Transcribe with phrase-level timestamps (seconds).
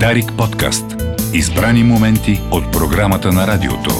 [0.00, 0.84] Дарик подкаст.
[1.34, 3.90] Избрани моменти от програмата на радиото.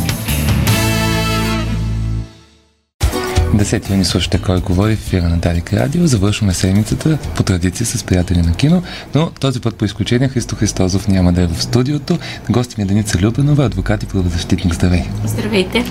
[3.54, 6.06] Десети юни слушате кой говори в ефира на Дарик Радио.
[6.06, 8.82] Завършваме седмицата по традиция с приятели на кино,
[9.14, 12.18] но този път по изключение Христо Христозов няма да е в студиото.
[12.50, 14.74] Гости ми е Деница Любенова, адвокат и правозащитник.
[14.74, 15.02] Здравей!
[15.24, 15.84] Здравейте!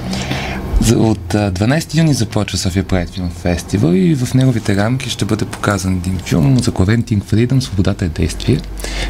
[0.92, 5.94] От 12 юни започва София Прайд Филм Фестивал и в неговите рамки ще бъде показан
[5.94, 8.60] един филм, заглавен Think Freedom, Свободата е действие.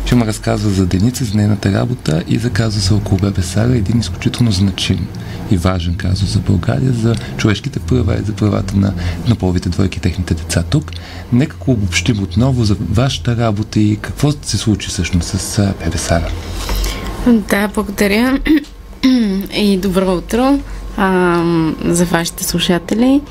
[0.06, 4.52] Филма разказва за Деница, за нейната работа и за казуса около Бебе Сара, един изключително
[4.52, 5.08] значим
[5.52, 8.94] и важен казус за България, за човешките права и за правата на,
[9.28, 10.92] на половите двойки техните деца тук.
[11.32, 16.30] Нека обобщим отново за вашата работа и какво се случи всъщност с Бебе Сара.
[17.28, 18.40] Да, благодаря
[19.54, 20.60] и добро утро
[20.98, 21.42] а,
[21.86, 23.22] за вашите слушатели.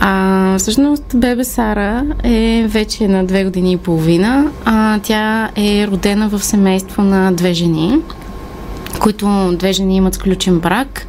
[0.00, 4.50] А, всъщност Бебе Сара е вече на две години и половина.
[4.64, 7.98] А, тя е родена в семейство на две жени,
[9.00, 11.06] които две жени имат сключен брак.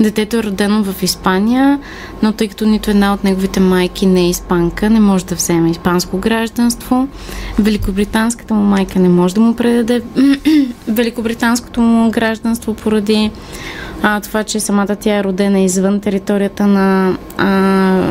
[0.00, 1.80] Детето е родено в Испания,
[2.22, 5.70] но тъй като нито една от неговите майки не е испанка, не може да вземе
[5.70, 7.08] испанско гражданство.
[7.58, 10.02] Великобританската му майка не може да му предаде
[10.88, 13.30] великобританското му гражданство поради
[14.02, 17.48] а, това, че самата тя е родена извън територията на а,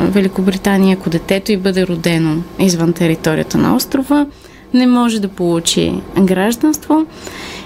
[0.04, 4.26] Великобритания, ако детето и бъде родено извън територията на острова,
[4.74, 7.06] не може да получи гражданство.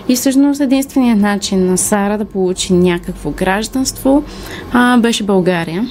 [0.09, 4.23] И всъщност единственият начин на Сара да получи някакво гражданство
[4.71, 5.87] а, беше България.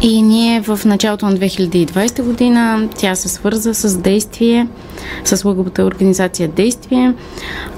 [0.00, 4.68] И ние в началото на 2020 година тя се свърза с действие,
[5.24, 7.14] с лъговата организация Действие.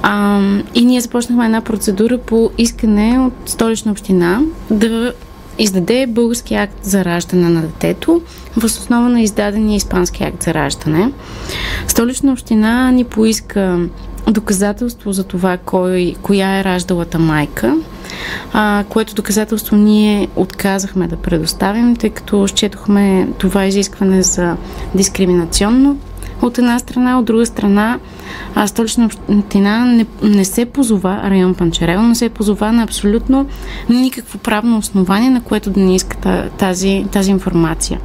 [0.03, 0.41] А,
[0.75, 5.13] и ние започнахме една процедура по искане от столична община да
[5.59, 8.23] издаде български акт за раждане на детето
[8.57, 11.13] в основа на издадения испански акт за раждане.
[11.89, 13.79] Столична община ни поиска
[14.31, 17.77] доказателство за това кой, коя е раждалата майка,
[18.53, 24.57] а, което доказателство ние отказахме да предоставим, тъй като счетохме това изискване за
[24.95, 25.97] дискриминационно
[26.43, 27.99] от една страна, от друга страна
[28.55, 33.47] а столична община не, не се позова, район Панчарел, не се позова на абсолютно
[33.89, 38.01] никакво правно основание, на което да не иска тази, тази информация.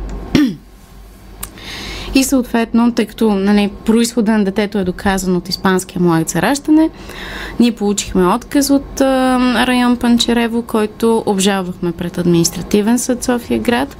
[2.16, 6.90] И съответно, тъй като нали, происхода на детето е доказан от испанския млад за раждане,
[7.60, 13.98] ние получихме отказ от а, район Панчерево, който обжалвахме пред административен съд София град.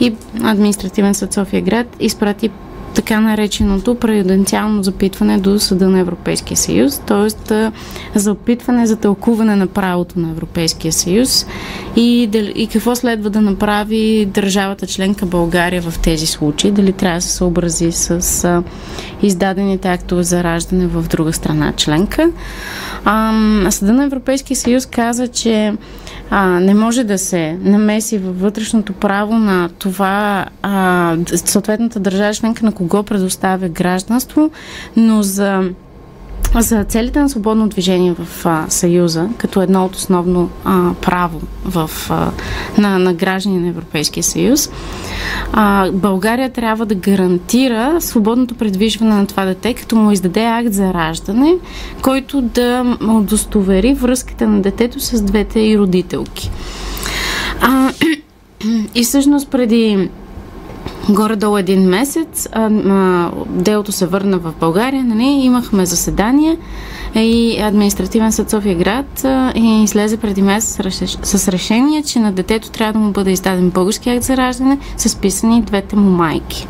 [0.00, 0.14] И
[0.44, 2.50] административен съд София град изпрати
[2.98, 7.54] така нареченото преюденциално запитване до Съда на Европейския съюз, т.е.
[8.14, 11.46] за опитване за тълкуване на правото на Европейския съюз
[11.96, 12.22] и,
[12.54, 17.30] и какво следва да направи държавата членка България в тези случаи, дали трябва да се
[17.30, 18.10] съобрази с
[18.44, 18.62] а,
[19.22, 22.30] издадените актове за раждане в друга страна членка.
[23.04, 23.32] А,
[23.70, 25.72] Съда на Европейския съюз каза, че
[26.30, 32.64] а, не може да се намеси във вътрешното право на това а, съответната държава членка
[32.64, 34.50] на кого предоставя гражданство,
[34.96, 35.70] но за
[36.54, 41.90] за целите на свободно движение в а, Съюза, като едно от основно а, право в,
[42.10, 42.30] а,
[42.78, 44.70] на, на граждани на Европейския съюз,
[45.52, 50.94] а, България трябва да гарантира свободното предвижване на това дете, като му издаде акт за
[50.94, 51.54] раждане,
[52.02, 56.50] който да удостовери връзката на детето с двете и родителки.
[57.60, 57.92] А,
[58.94, 60.08] и всъщност преди
[61.08, 65.24] горе-долу един месец а, а, делото се върна в България, нали?
[65.24, 66.56] имахме заседание
[67.14, 69.26] и административен съд София град
[69.56, 74.22] излезе преди месец с решение, че на детето трябва да му бъде издаден български акт
[74.22, 76.66] за раждане с писани двете му майки.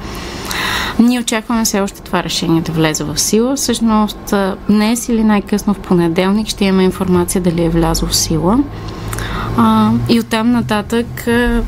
[0.99, 3.57] Ние очакваме все още това решение да влезе в сила.
[3.57, 4.35] Всъщност
[4.69, 8.59] днес или най-късно в понеделник ще имаме информация дали е влязло в сила.
[9.57, 11.63] А, и оттам нататък а,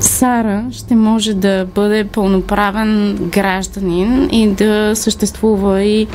[0.00, 6.06] Сара ще може да бъде пълноправен гражданин и да съществува и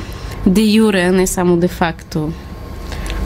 [0.46, 2.32] де юре, не само де факто.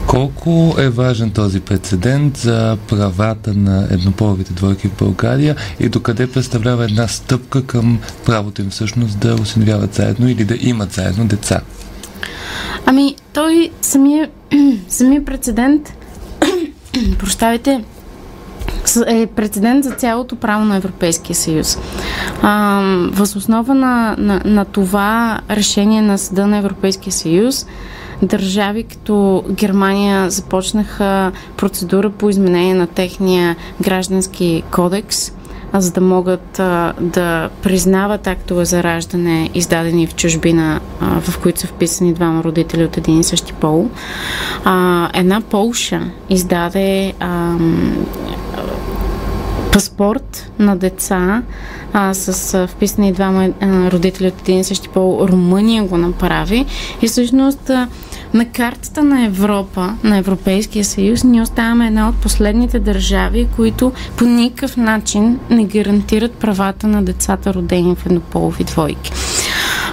[0.06, 6.84] Колко е важен този прецедент за правата на еднополовите двойки в България и докъде представлява
[6.84, 11.60] една стъпка към правото им всъщност да осиновяват заедно или да имат заедно деца?
[12.86, 14.28] Ами, той самия,
[14.88, 15.97] самия прецедент
[17.18, 17.84] прощавайте,
[19.06, 21.78] е прецедент за цялото право на Европейския съюз.
[22.42, 27.66] А, възоснова на, на, на това решение на Съда на Европейския съюз,
[28.22, 35.32] държави като Германия започнаха процедура по изменение на техния граждански кодекс,
[35.74, 41.60] за да могат а, да признават актове за раждане, издадени в чужбина, а, в които
[41.60, 43.90] са вписани двама родители от един и същи пол.
[44.64, 46.00] А, една Полша
[46.30, 47.54] издаде а,
[49.72, 51.42] паспорт на деца
[51.92, 55.26] а, с а, вписани двама а, родители от един и същи пол.
[55.28, 56.66] Румъния го направи
[57.02, 57.88] и всъщност а,
[58.34, 64.24] на картата на Европа, на Европейския съюз, ние оставаме една от последните държави, които по
[64.24, 69.12] никакъв начин не гарантират правата на децата, родени в еднополови двойки.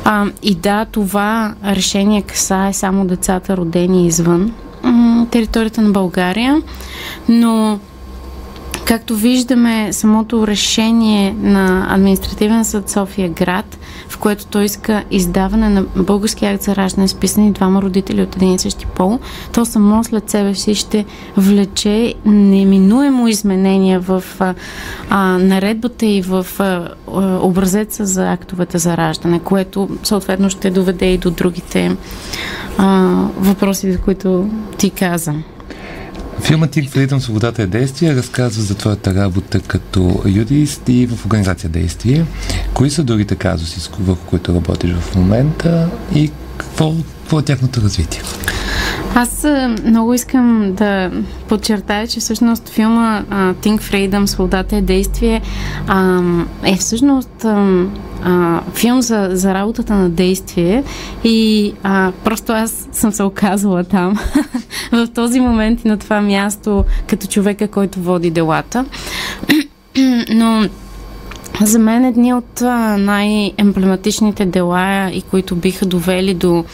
[0.04, 4.54] А, и да, това решение касае само децата, родени извън
[4.84, 6.62] м- територията на България,
[7.30, 7.80] но
[8.86, 13.78] Както виждаме, самото решение на административен съд София град,
[14.10, 18.54] в което той иска издаване на български акт за раждане, списани двама родители от един
[18.54, 19.20] и същи пол,
[19.54, 21.06] то само след себе си ще
[21.38, 24.24] влече неминуемо изменения в
[25.10, 26.90] а, наредбата и в а,
[27.42, 31.98] образеца за актовете за раждане, което съответно ще доведе и до другите
[32.78, 32.86] а,
[33.38, 35.34] въпроси, за които ти каза.
[36.42, 41.70] Филмът Think Freedom Свободата е действие разказва за твоята работа като юрист и в организация
[41.70, 42.26] действие.
[42.74, 48.22] Кои са другите казуси, върху които работиш в момента и какво, какво е тяхното развитие?
[49.18, 49.48] Аз
[49.84, 51.12] много искам да
[51.50, 55.42] подчертая, че всъщност филма Think Freedom, Свободата е действие
[56.64, 57.46] е всъщност
[58.26, 60.84] uh, филм за, за работата на действие
[61.24, 64.18] и uh, просто аз съм се оказала там
[64.92, 68.86] в този момент и на това място като човека, който води делата.
[70.30, 70.66] Но
[71.62, 72.62] за мен едни от
[72.98, 76.66] най-емблематичните дела и които биха довели до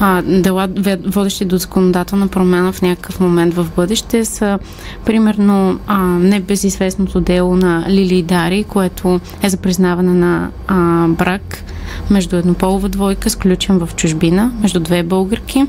[0.00, 0.68] а, дела,
[1.06, 4.58] водещи до законодателна промяна в някакъв момент в бъдеще, са
[5.04, 11.64] примерно а, небезизвестното дело на Лили Дари, което е за признаване на а, брак
[12.10, 15.66] между еднополова двойка, сключен в чужбина, между две българки,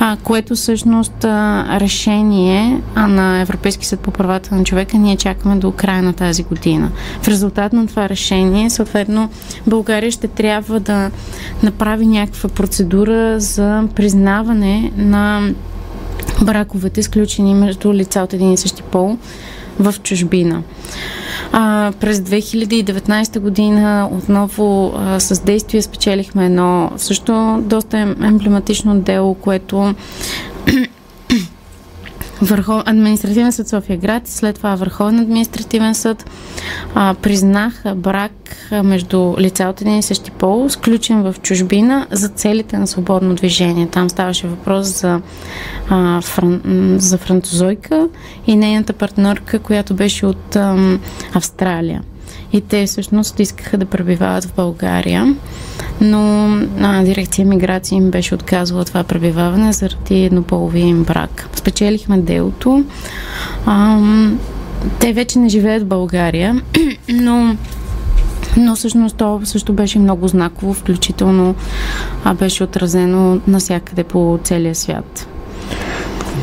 [0.00, 5.56] а, което всъщност а, решение а, на Европейски съд по правата на човека ние чакаме
[5.56, 6.90] до края на тази година.
[7.22, 9.30] В резултат на това решение, съответно,
[9.66, 11.10] България ще трябва да
[11.62, 15.52] направи някаква процедура за признаване на
[16.42, 19.18] браковете, сключени между лица от един и същи пол
[19.78, 20.62] в чужбина.
[21.52, 29.94] А, през 2019 година отново а, с действие спечелихме едно също доста емблематично дело, което
[32.42, 32.82] Върхов...
[32.86, 36.30] Административен съд София град и след това Върховен административен съд
[36.94, 38.32] а, признах брак
[38.84, 43.86] между лица от един и същи пол, сключен в чужбина за целите на свободно движение.
[43.86, 45.20] Там ставаше въпрос за,
[45.88, 46.60] а, фран...
[46.98, 48.08] за французойка
[48.46, 50.98] и нейната партньорка, която беше от а,
[51.34, 52.02] Австралия.
[52.52, 55.36] И те всъщност искаха да пребивават в България
[56.00, 56.46] но
[56.80, 61.48] а, дирекция миграция им беше отказала това пребиваване заради еднополовия им брак.
[61.54, 62.84] Спечелихме делото.
[63.66, 64.00] А,
[65.00, 66.62] те вече не живеят в България,
[67.08, 67.56] но
[68.56, 71.54] но всъщност то също беше много знаково, включително
[72.24, 75.26] а, беше отразено навсякъде по целия свят.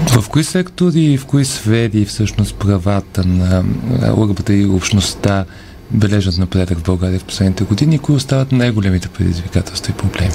[0.08, 3.64] В кои сектори, в кои сфери всъщност правата на
[4.12, 5.46] ЛГБТ и общността
[5.92, 10.32] бележат напредък в България в последните години, кои остават най-големите предизвикателства и проблеми?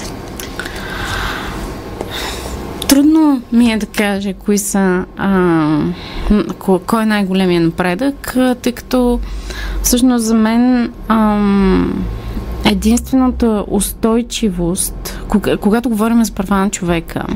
[2.89, 5.79] Трудно ми е да кажа кои са, а,
[6.87, 9.21] кой е най-големия напредък, тъй като
[9.83, 11.39] всъщност за мен а,
[12.65, 15.21] единствената устойчивост,
[15.61, 17.27] когато говорим за права на човека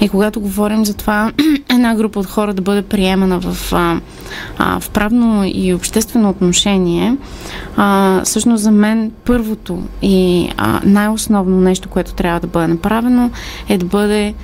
[0.00, 1.32] и когато говорим за това
[1.70, 7.16] една група от хора да бъде приемана в, а, в правно и обществено отношение,
[7.76, 13.30] а, всъщност за мен първото и а, най-основно нещо, което трябва да бъде направено
[13.68, 14.34] е да бъде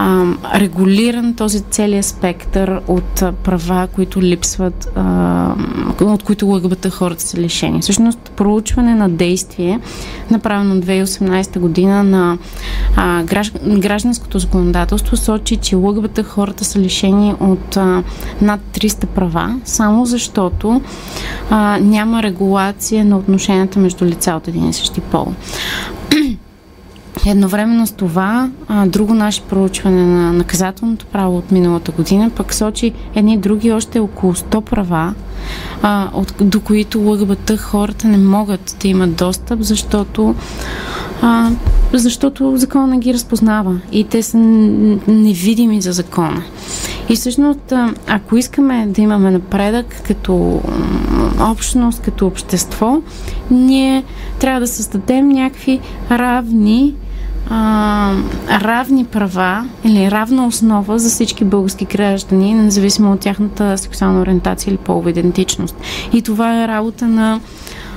[0.00, 0.24] а,
[0.60, 3.14] регулиран този целият спектър от
[3.44, 5.54] права, които липсват, а,
[6.00, 7.80] от които ЛГБТ хората са лишени.
[7.80, 9.80] Всъщност, проучване на действие,
[10.30, 12.38] направено 2018 година на
[12.96, 13.22] а,
[13.78, 18.02] гражданското законодателство, сочи, че ЛГБТ хората са лишени от а,
[18.42, 20.80] над 300 права, само защото
[21.50, 25.26] а, няма регулация на отношенията между лица от един и същи пол.
[27.26, 32.92] Едновременно с това, а, друго наше проучване на наказателното право от миналата година пък сочи
[33.14, 35.14] едни други още около 100 права,
[35.82, 40.34] а, от, до които ЛГБТ хората не могат да имат достъп, защото
[41.22, 41.50] а,
[41.92, 44.38] защото закона не ги разпознава и те са
[45.08, 46.42] невидими за закона.
[47.08, 47.72] И всъщност,
[48.06, 50.60] ако искаме да имаме напредък като
[51.40, 53.02] общност, като общество,
[53.50, 54.04] ние
[54.38, 56.94] трябва да създадем някакви равни
[57.50, 58.14] а,
[58.50, 64.78] равни права или равна основа за всички български граждани, независимо от тяхната сексуална ориентация или
[64.78, 65.76] полова идентичност.
[66.12, 67.40] И това е работа на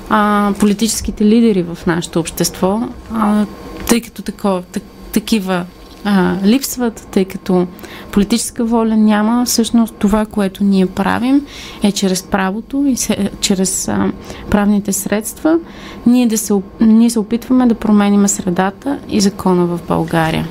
[0.10, 2.82] а, политическите лидери в нашето общество,
[3.14, 3.46] а,
[3.88, 5.66] тъй като тако, так, такива
[6.06, 7.68] а, липсват, тъй като
[8.12, 9.46] политическа воля няма.
[9.46, 11.46] Всъщност това, което ние правим
[11.84, 14.12] е чрез правото и се, чрез а,
[14.50, 15.60] правните средства
[16.06, 20.48] ние, да се, ние се опитваме да променим средата и закона в България.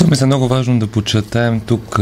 [0.00, 1.98] Струва ми се много важно да подчертаем тук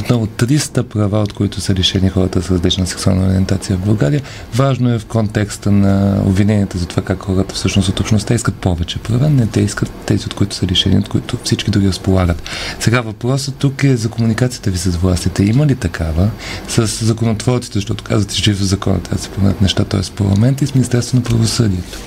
[0.00, 4.22] отново 300 права, от които са лишени хората с различна сексуална ориентация в България.
[4.54, 8.98] Важно е в контекста на обвиненията за това как хората всъщност от общността искат повече
[8.98, 12.42] права, не те искат тези, от които са лишени, от които всички други разполагат.
[12.80, 15.44] Сега въпросът тук е за комуникацията ви с властите.
[15.44, 16.30] Има ли такава
[16.68, 20.02] с законотворците, защото казвате, че в закона трябва да се променят неща, т.е.
[20.02, 21.98] с парламент и с Министерство на правосъдието?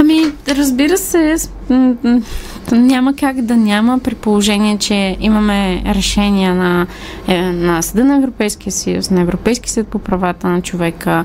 [0.00, 1.36] Ами, разбира се,
[2.76, 6.86] няма как да няма при положение, че имаме решения на,
[7.28, 11.24] е, на Съда на Европейския съюз, на Европейски съд по правата на човека.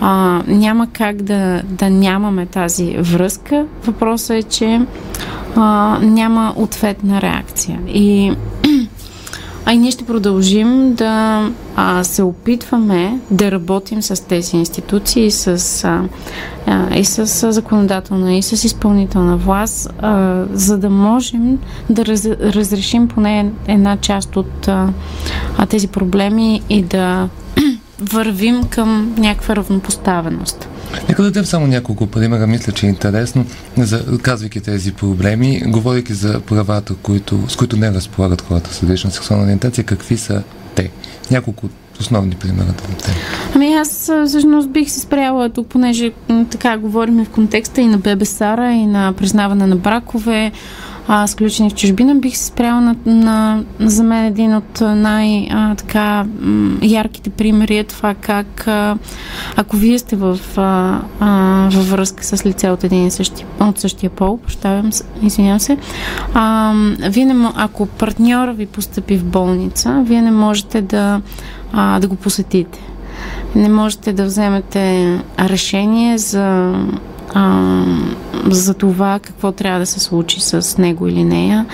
[0.00, 3.66] А, няма как да, да нямаме тази връзка.
[3.84, 4.80] Въпросът е, че
[5.56, 7.80] а, няма ответна реакция.
[7.88, 8.32] И
[9.66, 11.42] а и ние ще продължим да
[11.76, 18.64] а, се опитваме да работим с тези институции, с, а, и с законодателна, и с
[18.64, 21.58] изпълнителна власт, а, за да можем
[21.90, 24.88] да раз, разрешим поне една част от а,
[25.68, 27.28] тези проблеми и да
[28.12, 30.68] вървим към някаква равнопоставеност.
[31.08, 32.46] Нека да дадем само няколко примера.
[32.46, 33.46] Мисля, че е интересно,
[33.76, 39.10] за, казвайки тези проблеми, говорейки за правата, които, с които не разполагат хората с различна
[39.10, 40.42] сексуална ориентация, какви са
[40.74, 40.90] те?
[41.30, 41.68] Няколко
[42.00, 43.14] основни примера да дадем.
[43.54, 46.12] Ами аз всъщност бих се спряла тук, понеже
[46.50, 50.52] така говорим в контекста и на Бебе Сара, и на признаване на бракове,
[51.08, 56.10] а, сключени в чужбина, бих се спряла на, на, за мен един от най-ярките
[57.30, 58.96] примери е това как а,
[59.56, 63.78] ако вие сте в, а, а, във връзка с лице от един и същи, от
[63.78, 64.90] същия пол, прощавам,
[65.22, 65.76] извинявам се,
[66.34, 66.72] а,
[67.08, 71.20] вие не, ако партньора ви постъпи в болница, вие не можете да,
[71.72, 72.78] а, да го посетите.
[73.54, 76.74] Не можете да вземете решение за
[77.34, 77.84] а,
[78.50, 81.66] за това какво трябва да се случи с него или нея.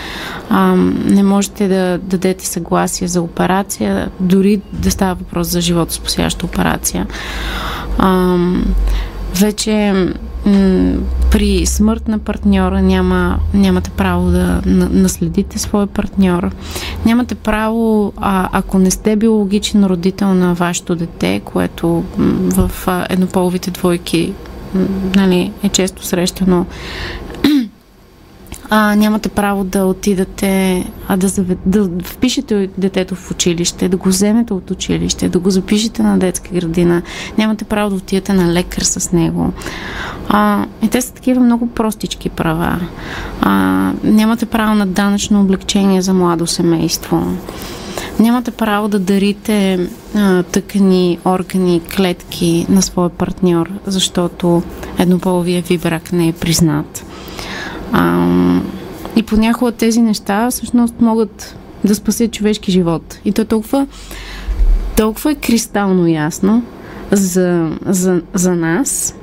[0.51, 6.47] А, не можете да дадете съгласие за операция, дори да става въпрос за живото спасяща
[6.47, 7.07] операция.
[7.99, 8.37] А,
[9.35, 9.95] вече
[11.31, 16.51] при смърт на партньора няма, нямате право да наследите своя партньор.
[17.07, 22.71] Нямате право, а, ако не сте биологичен родител на вашето дете, което в
[23.09, 24.33] еднополовите двойки
[25.17, 26.67] нали, е често срещано.
[28.71, 34.09] А, нямате право да отидете, а да, завед, да впишете детето в училище, да го
[34.09, 37.03] вземете от училище, да го запишете на детска градина.
[37.39, 39.53] Нямате право да отидете на лекар с него.
[40.29, 42.81] А, и те са такива много простички права.
[43.41, 43.51] А,
[44.05, 47.37] нямате право на данъчно облегчение за младо семейство.
[48.21, 54.63] Нямате право да дарите а, тъкани, органи, клетки на своя партньор, защото
[54.99, 57.05] еднополовия ви брак не е признат.
[57.93, 58.29] А,
[59.17, 63.19] и понякога тези неща всъщност могат да спасят човешки живот.
[63.25, 63.87] И то е толкова,
[64.97, 66.63] толкова е кристално ясно
[67.11, 69.15] за, за, за нас,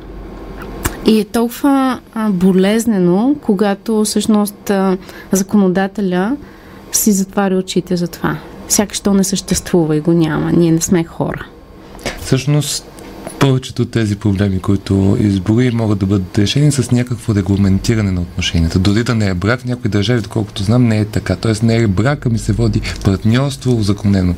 [1.06, 2.00] и е толкова
[2.30, 4.72] болезнено, когато всъщност
[5.32, 6.38] законодателя
[6.92, 8.38] си затваря очите за това
[8.70, 10.52] сякаш то не съществува и го няма.
[10.52, 11.46] Ние не сме хора.
[12.22, 12.86] Всъщност,
[13.40, 18.80] повечето от тези проблеми, които избори, могат да бъдат решени с някакво регламентиране на отношенията.
[18.80, 21.36] Дори да не е брак, в някои държави, доколкото знам, не е така.
[21.36, 24.36] Тоест не е брак, ами се води партньорство законено.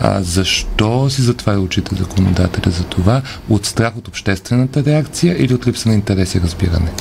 [0.00, 3.22] А защо си затваря очите законодателя за това?
[3.48, 6.92] От страх от обществената реакция или от липса на интерес и разбиране?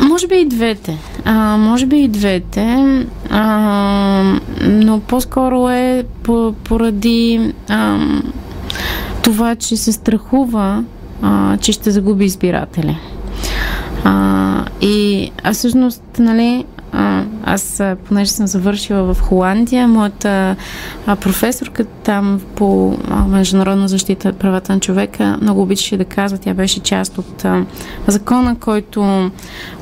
[0.00, 0.98] Може би и двете.
[1.24, 2.86] А, може би и двете.
[3.30, 6.04] А, но по-скоро е
[6.64, 7.98] поради а,
[9.22, 10.84] това, че се страхува,
[11.22, 12.96] а, че ще загуби избирателя.
[14.04, 16.64] А, и а всъщност, нали,
[17.44, 20.56] аз, понеже съм завършила в Холандия, моята
[21.06, 22.96] професорка там по
[23.28, 27.44] международна защита правата на човека много обичаше да казва, тя беше част от
[28.06, 29.30] закона, който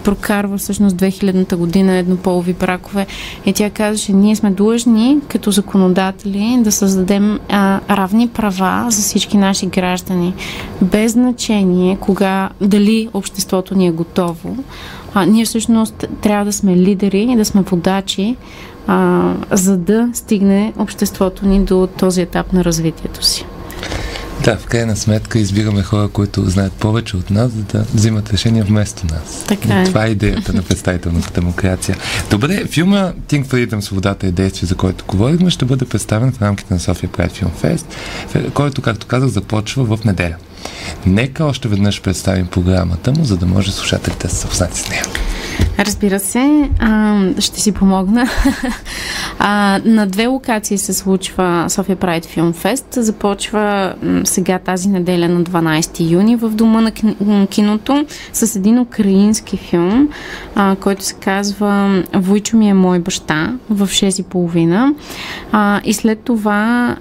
[0.04, 3.06] прокарва всъщност 2000-та година еднополови бракове.
[3.46, 9.36] И тя казваше, ние сме длъжни като законодатели да създадем а, равни права за всички
[9.36, 10.34] наши граждани,
[10.82, 14.56] без значение кога, дали обществото ни е готово.
[15.14, 18.36] А, ние всъщност трябва да сме лидери и да сме водачи,
[18.86, 23.46] а, за да стигне обществото ни до този етап на развитието си.
[24.44, 28.64] Да, в крайна сметка избираме хора, които знаят повече от нас, за да взимат решения
[28.64, 29.44] вместо нас.
[29.48, 29.84] Така е.
[29.84, 31.96] Това е идеята на представителната демокрация.
[32.30, 36.74] Добре, филма Think Freedom, свободата и действие, за който говорихме, ще бъде представен в рамките
[36.74, 37.96] на София Прайд Филм Фест,
[38.54, 40.34] който, както казах, започва в неделя.
[41.06, 45.02] Нека още веднъж представим програмата му, за да може слушателите да се запознати с нея.
[45.78, 46.70] Разбира се,
[47.38, 48.26] ще си помогна.
[49.84, 52.86] на две локации се случва София Прайд Филм Фест.
[52.90, 56.80] Започва сега тази неделя на 12 юни в Дома
[57.20, 60.08] на киното с един украински филм,
[60.80, 64.94] който се казва Войчо ми е мой баща в 6.30.
[65.52, 66.96] А, и след това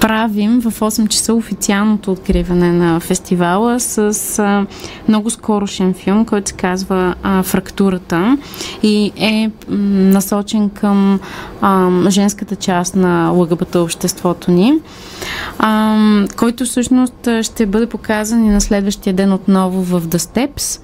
[0.00, 4.66] правим в 8 часа официалното откриване на фестивала с а,
[5.08, 8.38] много скорошен филм, който се казва а, Фрактурата
[8.82, 11.20] и е м, насочен към
[11.60, 14.74] а, женската част на ЛГБТ обществото ни,
[16.36, 20.80] който всъщност ще бъде показан и на следващия ден отново в The Steps.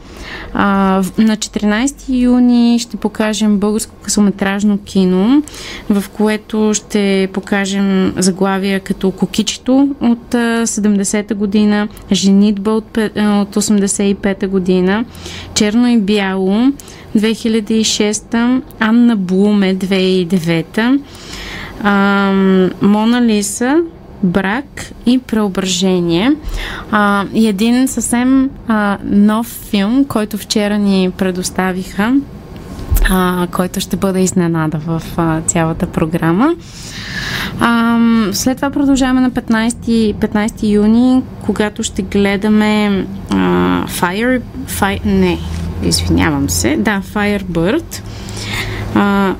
[0.54, 5.42] А, на 14 юни ще покажем българско късометражно кино,
[5.90, 15.04] в което ще покажем заглавия като Кокичето от 70-та година, Женитба от, от 85-та година,
[15.54, 16.72] Черно и бяло
[17.16, 20.98] 2006-та, Анна Блуме 2009-та,
[22.82, 23.82] Мона Лиса
[24.22, 26.32] брак и преображение.
[26.90, 32.14] А, и един съвсем а, нов филм, който вчера ни предоставиха,
[33.10, 36.54] а, който ще бъде изненада в а, цялата програма.
[37.60, 37.98] А,
[38.32, 43.36] след това продължаваме на 15, 15 юни, когато ще гледаме а,
[43.86, 45.04] Fire, Fire...
[45.04, 45.38] Не,
[45.82, 46.76] извинявам се.
[46.76, 48.02] Да, Firebird.
[48.94, 49.34] А,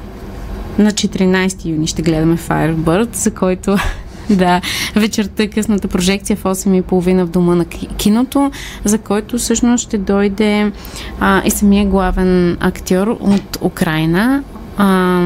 [0.79, 3.77] на 14 юни ще гледаме Firebird, за който
[4.31, 4.61] да,
[4.95, 8.51] вечерта късната прожекция в 8.30 в дома на киното,
[8.85, 10.73] за който всъщност ще дойде
[11.21, 14.43] а, и самия главен актьор от Украина.
[14.77, 15.23] А,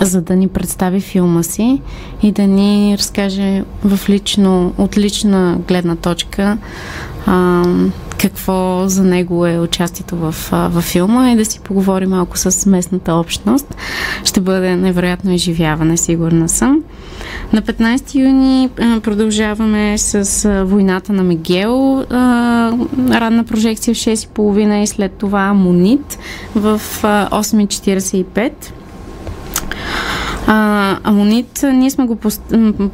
[0.00, 1.80] за да ни представи филма си
[2.22, 6.58] и да ни разкаже в лично, от лична гледна точка
[7.26, 7.64] а,
[8.28, 13.14] какво за него е участието в, в филма и да си поговори малко с местната
[13.14, 13.76] общност.
[14.24, 16.82] Ще бъде невероятно изживяване, сигурна съм.
[17.52, 22.04] На 15 юни продължаваме с Войната на Мегел,
[23.10, 26.18] ранна прожекция в 6.30 и след това Монит
[26.54, 28.52] в а, 8.45.
[30.48, 32.16] А, Амонит, ние сме го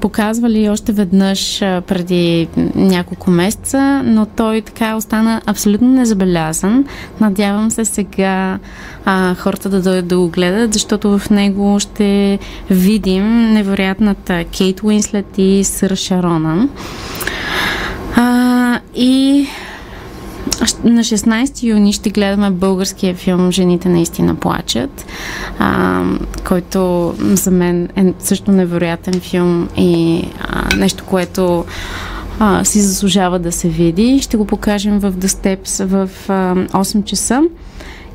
[0.01, 6.85] показвали още веднъж преди няколко месеца, но той така остана абсолютно незабелязан.
[7.21, 8.59] Надявам се сега
[9.05, 12.38] а, хората да дойдат да го гледат, защото в него ще
[12.71, 16.69] видим невероятната Кейт Уинслет и Сър Шарона.
[18.17, 19.47] А, и
[20.85, 25.07] на 16 юни ще гледаме българския филм Жените наистина плачат,
[25.59, 26.02] а,
[26.48, 31.64] който за мен е също невероятен филм и а, нещо, което
[32.38, 34.20] а, си заслужава да се види.
[34.22, 37.42] Ще го покажем в The Steps в а, 8 часа.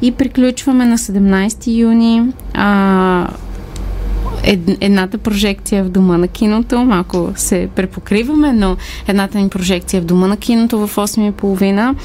[0.02, 3.28] И приключваме на 17 юни а,
[4.82, 10.28] едната прожекция в дома на киното, малко се препокриваме, но едната ни прожекция в дома
[10.28, 11.96] на киното в 8.30,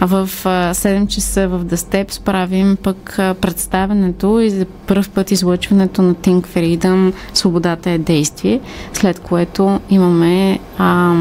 [0.00, 6.02] а в 7 часа в The Steps правим пък представенето и за първ път излъчването
[6.02, 8.60] на Think Freedom Свободата е действие,
[8.92, 11.14] след което имаме а,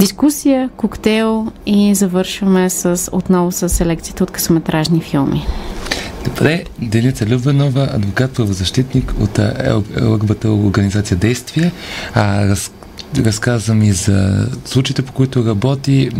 [0.00, 5.46] дискусия, коктейл и завършваме с, отново с селекцията от късометражни филми.
[6.24, 9.38] Добре, Деница Любенова, адвокат, правозащитник от
[10.02, 11.72] ЛГБТ организация Действие.
[12.14, 12.70] А, раз,
[13.16, 16.10] разказа ми за случаите, по които работи.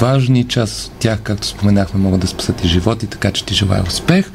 [0.00, 3.82] Важни част от тях, както споменахме, могат да спасат и животи, така че ти желая
[3.82, 4.30] успех.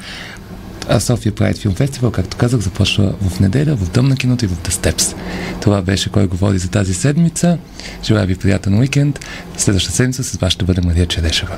[0.90, 4.48] А София Прайд Филм Фестивал, както казах, започва в неделя, в Дом на киното и
[4.48, 5.16] в The Steps.
[5.62, 7.58] Това беше кой говори за тази седмица.
[8.04, 9.20] Желая ви приятен уикенд.
[9.58, 11.58] Следващата седмица с вас ще бъде Мария Черешева.